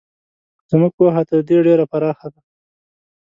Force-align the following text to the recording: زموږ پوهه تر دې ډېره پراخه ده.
زموږ 0.71 0.91
پوهه 0.97 1.21
تر 1.29 1.39
دې 1.47 1.57
ډېره 1.67 1.85
پراخه 1.91 2.27
ده. 2.33 2.39